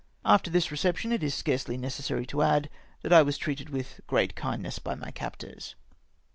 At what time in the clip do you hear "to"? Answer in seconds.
2.25-2.41